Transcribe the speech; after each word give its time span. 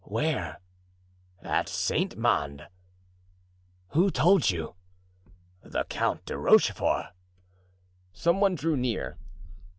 "Where?" 0.03 0.59
"At 1.43 1.69
Saint 1.69 2.17
Mande." 2.17 2.69
"Who 3.89 4.09
told 4.09 4.49
you?" 4.49 4.73
"The 5.61 5.83
Count 5.83 6.25
de 6.25 6.39
Rochefort." 6.39 7.13
Some 8.11 8.41
one 8.41 8.55
drew 8.55 8.75
near. 8.75 9.19